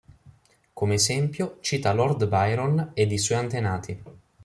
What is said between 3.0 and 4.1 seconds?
i suoi antenati.